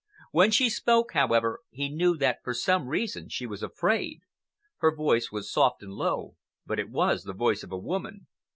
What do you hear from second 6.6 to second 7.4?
but it was the